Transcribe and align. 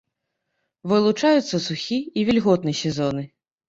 Вылучаюцца 0.93 1.63
сухі 1.69 2.01
і 2.17 2.27
вільготны 2.33 2.79
сезоны. 2.85 3.23